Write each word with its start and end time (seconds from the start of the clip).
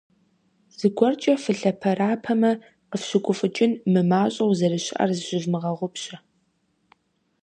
ЗыгуэркӀэ 0.77 1.33
фылъэпэрапэмэ, 1.43 2.51
къыфщыгуфӀыкӀын 2.89 3.71
мымащӀэу 3.91 4.55
зэрыщыӀэр 4.57 5.11
зыщывмыгъэгъупщэ! 5.17 6.15